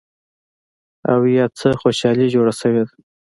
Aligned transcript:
او 1.11 1.19
يا 1.37 1.45
څه 1.59 1.69
خوشحالي 1.81 2.25
جوړه 2.33 2.53
شوې 2.59 2.81
ده 2.87 2.93